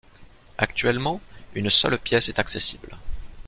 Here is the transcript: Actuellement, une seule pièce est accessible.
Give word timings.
Actuellement, 0.57 1.21
une 1.53 1.69
seule 1.69 1.99
pièce 1.99 2.27
est 2.29 2.39
accessible. 2.39 2.95